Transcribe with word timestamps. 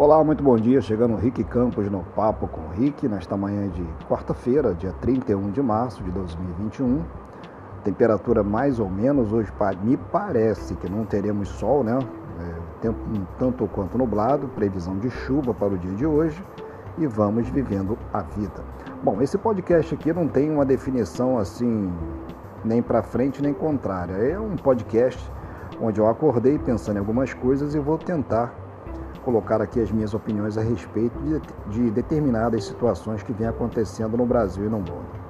Olá, 0.00 0.24
muito 0.24 0.42
bom 0.42 0.56
dia. 0.56 0.80
Chegando 0.80 1.14
Rick 1.14 1.44
Campos 1.44 1.86
no 1.90 2.02
Papo 2.16 2.48
com 2.48 2.62
o 2.62 2.68
Rick, 2.70 3.06
nesta 3.06 3.36
manhã 3.36 3.68
de 3.68 3.84
quarta-feira, 4.08 4.72
dia 4.72 4.94
31 4.94 5.50
de 5.50 5.60
março 5.60 6.02
de 6.02 6.10
2021. 6.10 7.04
Temperatura 7.84 8.42
mais 8.42 8.80
ou 8.80 8.88
menos 8.88 9.30
hoje, 9.30 9.52
me 9.82 9.98
parece 9.98 10.74
que 10.76 10.88
não 10.88 11.04
teremos 11.04 11.50
sol, 11.50 11.84
né? 11.84 11.98
É, 11.98 12.80
tempo 12.80 12.98
um 13.10 13.26
tanto 13.38 13.66
quanto 13.66 13.98
nublado, 13.98 14.48
previsão 14.48 14.96
de 14.96 15.10
chuva 15.10 15.52
para 15.52 15.74
o 15.74 15.76
dia 15.76 15.92
de 15.92 16.06
hoje 16.06 16.42
e 16.96 17.06
vamos 17.06 17.50
vivendo 17.50 17.98
a 18.10 18.22
vida. 18.22 18.64
Bom, 19.02 19.20
esse 19.20 19.36
podcast 19.36 19.94
aqui 19.94 20.14
não 20.14 20.26
tem 20.26 20.50
uma 20.50 20.64
definição 20.64 21.36
assim, 21.36 21.92
nem 22.64 22.80
para 22.80 23.02
frente 23.02 23.42
nem 23.42 23.52
contrária. 23.52 24.14
É 24.14 24.40
um 24.40 24.56
podcast 24.56 25.30
onde 25.78 26.00
eu 26.00 26.08
acordei 26.08 26.58
pensando 26.58 26.96
em 26.96 27.00
algumas 27.00 27.34
coisas 27.34 27.74
e 27.74 27.78
vou 27.78 27.98
tentar 27.98 28.69
colocar 29.20 29.60
aqui 29.60 29.80
as 29.80 29.90
minhas 29.90 30.14
opiniões 30.14 30.56
a 30.56 30.62
respeito 30.62 31.18
de, 31.20 31.40
de 31.70 31.90
determinadas 31.90 32.64
situações 32.64 33.22
que 33.22 33.32
vêm 33.32 33.46
acontecendo 33.46 34.16
no 34.16 34.26
Brasil 34.26 34.66
e 34.66 34.68
no 34.68 34.78
mundo. 34.78 35.20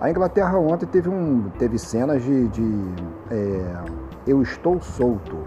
A 0.00 0.10
Inglaterra 0.10 0.58
ontem 0.58 0.86
teve, 0.86 1.08
um, 1.08 1.48
teve 1.58 1.78
cenas 1.78 2.22
de, 2.22 2.48
de 2.48 2.94
é, 3.30 3.74
Eu 4.26 4.42
Estou 4.42 4.80
Solto. 4.80 5.38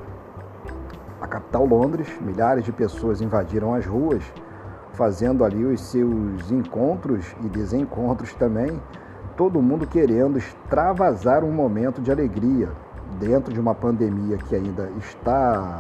A 1.22 1.28
capital 1.28 1.66
Londres, 1.66 2.08
milhares 2.22 2.64
de 2.64 2.72
pessoas 2.72 3.22
invadiram 3.22 3.74
as 3.74 3.86
ruas, 3.86 4.24
fazendo 4.94 5.44
ali 5.44 5.64
os 5.64 5.82
seus 5.82 6.50
encontros 6.50 7.36
e 7.44 7.50
desencontros 7.50 8.34
também, 8.34 8.82
todo 9.36 9.62
mundo 9.62 9.86
querendo 9.86 10.38
extravasar 10.38 11.44
um 11.44 11.52
momento 11.52 12.02
de 12.02 12.12
alegria 12.12 12.70
dentro 13.20 13.54
de 13.54 13.60
uma 13.60 13.76
pandemia 13.76 14.38
que 14.38 14.56
ainda 14.56 14.90
está 14.98 15.78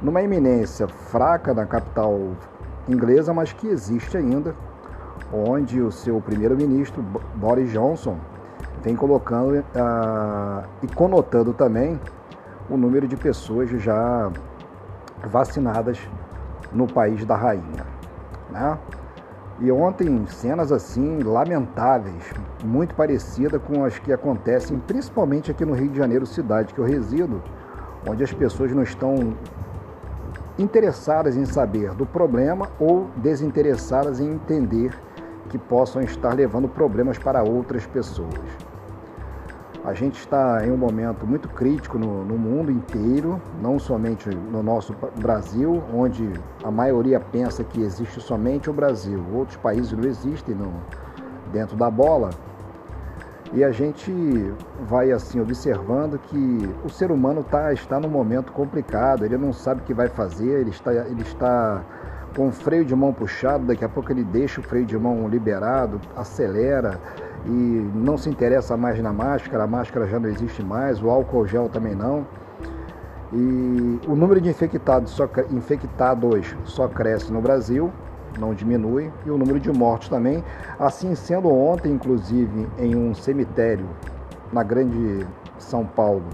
numa 0.00 0.22
eminência 0.22 0.86
fraca 0.86 1.52
na 1.52 1.66
capital 1.66 2.18
inglesa, 2.88 3.34
mas 3.34 3.52
que 3.52 3.66
existe 3.66 4.16
ainda, 4.16 4.54
onde 5.32 5.80
o 5.80 5.90
seu 5.90 6.20
primeiro-ministro, 6.20 7.02
Boris 7.34 7.70
Johnson, 7.70 8.16
vem 8.82 8.94
colocando 8.94 9.58
uh, 9.58 10.64
e 10.82 10.86
conotando 10.94 11.52
também 11.52 12.00
o 12.70 12.76
número 12.76 13.08
de 13.08 13.16
pessoas 13.16 13.68
já 13.70 14.30
vacinadas 15.26 15.98
no 16.72 16.86
país 16.86 17.24
da 17.24 17.36
rainha. 17.36 17.84
Né? 18.50 18.78
E 19.60 19.72
ontem 19.72 20.24
cenas 20.28 20.70
assim 20.70 21.20
lamentáveis, 21.22 22.32
muito 22.64 22.94
parecidas 22.94 23.60
com 23.62 23.84
as 23.84 23.98
que 23.98 24.12
acontecem 24.12 24.78
principalmente 24.78 25.50
aqui 25.50 25.64
no 25.64 25.74
Rio 25.74 25.88
de 25.88 25.98
Janeiro, 25.98 26.24
cidade 26.24 26.72
que 26.72 26.78
eu 26.78 26.84
resido, 26.84 27.42
onde 28.08 28.22
as 28.22 28.32
pessoas 28.32 28.70
não 28.72 28.84
estão 28.84 29.34
interessadas 30.58 31.36
em 31.36 31.44
saber 31.44 31.94
do 31.94 32.04
problema 32.04 32.68
ou 32.80 33.08
desinteressadas 33.16 34.20
em 34.20 34.32
entender 34.32 34.92
que 35.48 35.56
possam 35.56 36.02
estar 36.02 36.34
levando 36.34 36.68
problemas 36.68 37.16
para 37.18 37.42
outras 37.42 37.86
pessoas. 37.86 38.34
A 39.84 39.94
gente 39.94 40.18
está 40.18 40.66
em 40.66 40.70
um 40.70 40.76
momento 40.76 41.26
muito 41.26 41.48
crítico 41.48 41.98
no, 41.98 42.22
no, 42.22 42.36
mundo 42.36 42.70
inteiro, 42.70 43.40
não 43.62 43.78
somente 43.78 44.28
no 44.28 44.62
nosso 44.62 44.94
Brasil, 45.16 45.82
onde 45.94 46.30
a 46.62 46.70
maioria 46.70 47.18
pensa 47.18 47.64
que 47.64 47.80
existe 47.80 48.20
somente 48.20 48.68
o 48.68 48.72
Brasil, 48.72 49.24
outros 49.32 49.56
países 49.56 49.92
não 49.92 50.04
existem 50.04 50.54
no, 50.54 50.74
dentro 51.52 51.74
da 51.76 51.90
bola. 51.90 52.30
E 53.52 53.64
a 53.64 53.70
gente 53.70 54.12
vai 54.82 55.10
assim 55.10 55.40
observando 55.40 56.18
que 56.18 56.70
o 56.84 56.88
ser 56.90 57.10
humano 57.10 57.42
tá, 57.42 57.72
está 57.72 57.98
num 57.98 58.08
momento 58.08 58.52
complicado, 58.52 59.24
ele 59.24 59.38
não 59.38 59.52
sabe 59.52 59.80
o 59.80 59.84
que 59.84 59.94
vai 59.94 60.08
fazer, 60.08 60.60
ele 60.60 60.70
está, 60.70 60.92
ele 60.92 61.22
está 61.22 61.82
com 62.36 62.48
o 62.48 62.52
freio 62.52 62.84
de 62.84 62.94
mão 62.94 63.12
puxado, 63.12 63.64
daqui 63.64 63.84
a 63.84 63.88
pouco 63.88 64.12
ele 64.12 64.22
deixa 64.22 64.60
o 64.60 64.62
freio 64.62 64.84
de 64.84 64.98
mão 64.98 65.26
liberado, 65.28 65.98
acelera 66.14 67.00
e 67.46 67.90
não 67.94 68.18
se 68.18 68.28
interessa 68.28 68.76
mais 68.76 69.00
na 69.00 69.12
máscara, 69.12 69.64
a 69.64 69.66
máscara 69.66 70.06
já 70.06 70.20
não 70.20 70.28
existe 70.28 70.62
mais, 70.62 71.02
o 71.02 71.08
álcool 71.08 71.46
gel 71.46 71.70
também 71.70 71.94
não. 71.94 72.26
E 73.32 74.00
o 74.06 74.14
número 74.14 74.40
de 74.40 74.48
infectados 74.48 75.12
só, 75.12 75.28
infectados 75.50 76.54
só 76.64 76.86
cresce 76.86 77.32
no 77.32 77.40
Brasil, 77.40 77.90
não 78.38 78.54
diminui, 78.54 79.12
e 79.26 79.30
o 79.30 79.36
número 79.36 79.60
de 79.60 79.70
mortos 79.72 80.08
também. 80.08 80.42
Assim 80.78 81.14
sendo, 81.14 81.48
ontem, 81.48 81.92
inclusive, 81.92 82.68
em 82.78 82.94
um 82.94 83.14
cemitério 83.14 83.86
na 84.52 84.62
grande 84.62 85.26
São 85.58 85.84
Paulo, 85.84 86.24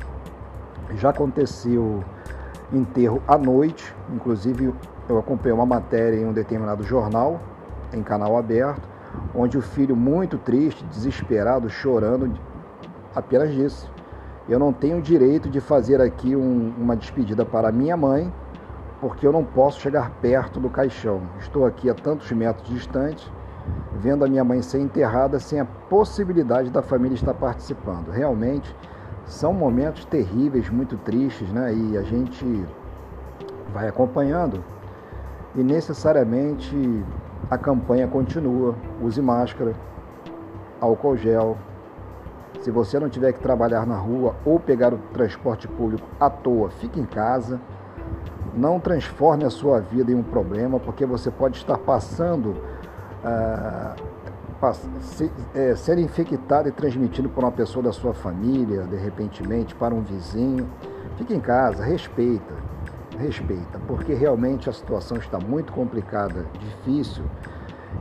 já 0.97 1.11
aconteceu 1.11 2.05
enterro 2.73 3.23
à 3.27 3.37
noite, 3.37 3.95
inclusive 4.13 4.75
eu 5.09 5.19
acompanhei 5.19 5.53
uma 5.53 5.67
matéria 5.67 6.17
em 6.17 6.25
um 6.25 6.33
determinado 6.33 6.83
jornal, 6.83 7.41
em 7.93 8.03
canal 8.03 8.37
aberto, 8.37 8.89
onde 9.35 9.57
o 9.57 9.63
filho, 9.63 9.95
muito 9.95 10.39
triste, 10.39 10.85
desesperado, 10.87 11.69
chorando, 11.69 12.33
apenas 13.15 13.53
disse: 13.53 13.87
Eu 14.49 14.59
não 14.59 14.73
tenho 14.73 15.01
direito 15.01 15.49
de 15.49 15.61
fazer 15.61 16.01
aqui 16.01 16.35
um, 16.35 16.73
uma 16.79 16.97
despedida 16.97 17.45
para 17.45 17.71
minha 17.71 17.97
mãe 17.97 18.33
porque 19.05 19.27
eu 19.27 19.33
não 19.33 19.45
posso 19.45 19.83
chegar 19.83 20.11
perto 20.23 20.59
do 20.59 20.71
caixão. 20.71 21.21
Estou 21.39 21.67
aqui 21.67 21.91
a 21.91 21.95
tantos 21.95 22.33
metros 22.33 22.67
distante, 22.67 23.31
vendo 23.93 24.25
a 24.25 24.29
minha 24.29 24.43
mãe 24.43 24.63
ser 24.63 24.81
enterrada 24.81 25.39
sem 25.39 25.61
a 25.61 25.67
possibilidade 25.67 26.71
da 26.71 26.81
família 26.81 27.15
estar 27.15 27.35
participando. 27.35 28.09
Realmente 28.09 28.75
são 29.27 29.53
momentos 29.53 30.07
terríveis, 30.07 30.71
muito 30.71 30.97
tristes, 30.97 31.53
né? 31.53 31.75
E 31.75 31.99
a 31.99 32.03
gente 32.03 32.67
vai 33.75 33.87
acompanhando 33.87 34.65
e 35.55 35.63
necessariamente 35.63 37.05
a 37.51 37.59
campanha 37.59 38.09
continua. 38.09 38.75
Use 39.03 39.21
máscara, 39.21 39.75
álcool 40.81 41.19
gel. 41.19 41.59
Se 42.63 42.71
você 42.71 42.99
não 42.99 43.11
tiver 43.11 43.35
que 43.35 43.41
trabalhar 43.41 43.87
na 43.87 43.99
rua 43.99 44.35
ou 44.47 44.59
pegar 44.59 44.95
o 44.95 44.99
transporte 45.13 45.69
público 45.69 46.09
à 46.19 46.31
toa, 46.31 46.71
fique 46.71 46.99
em 46.99 47.05
casa. 47.05 47.61
Não 48.57 48.79
transforme 48.79 49.45
a 49.45 49.51
sua 49.51 49.81
vida 49.81 50.13
em 50.13 50.15
um 50.15 50.23
problema, 50.23 50.79
porque 50.79 51.05
você 51.05 51.31
pode 51.31 51.57
estar 51.57 51.79
passando, 51.79 52.57
ah, 53.25 53.95
se, 55.01 55.31
é, 55.55 55.75
ser 55.75 55.99
infectado 55.99 56.69
e 56.69 56.73
transmitindo 56.73 57.29
por 57.29 57.45
uma 57.45 57.53
pessoa 57.53 57.83
da 57.83 57.93
sua 57.93 58.15
família, 58.15 58.83
de 58.83 58.97
repentemente, 58.97 59.75
para 59.75 59.95
um 59.95 60.03
vizinho. 60.03 60.69
Fique 61.17 61.35
em 61.35 61.41
casa, 61.41 61.85
respeita, 61.85 62.55
respeita, 63.19 63.81
porque 63.87 64.15
realmente 64.15 64.71
a 64.71 64.73
situação 64.73 65.17
está 65.17 65.39
muito 65.39 65.73
complicada, 65.73 66.47
difícil 66.59 67.25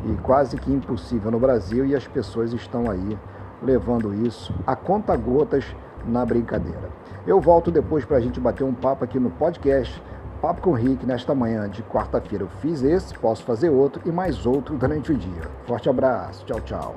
e 0.06 0.16
quase 0.22 0.58
que 0.58 0.72
impossível 0.72 1.32
no 1.32 1.40
Brasil 1.40 1.86
e 1.86 1.96
as 1.96 2.08
pessoas 2.08 2.54
estão 2.54 2.90
aí 2.90 3.18
levando 3.62 4.14
isso 4.14 4.54
a 4.66 4.76
conta 4.76 5.16
gotas 5.16 5.66
na 6.06 6.26
brincadeira. 6.26 6.90
Eu 7.26 7.40
volto 7.40 7.72
depois 7.72 8.04
para 8.04 8.18
a 8.18 8.20
gente 8.20 8.40
bater 8.40 8.64
um 8.64 8.74
papo 8.74 9.04
aqui 9.04 9.20
no 9.20 9.30
podcast 9.32 10.02
Papo 10.44 10.60
com 10.60 10.72
o 10.72 10.74
Rick 10.74 11.06
nesta 11.06 11.34
manhã 11.34 11.70
de 11.70 11.82
quarta-feira. 11.84 12.44
Eu 12.44 12.50
fiz 12.60 12.84
esse, 12.84 13.18
posso 13.18 13.46
fazer 13.46 13.70
outro 13.70 14.02
e 14.06 14.12
mais 14.12 14.46
outro 14.46 14.78
durante 14.78 15.14
o 15.14 15.18
dia. 15.18 15.50
Forte 15.66 15.88
abraço, 15.88 16.44
tchau, 16.44 16.60
tchau. 16.60 16.96